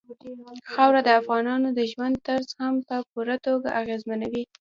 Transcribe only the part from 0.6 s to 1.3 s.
خاوره د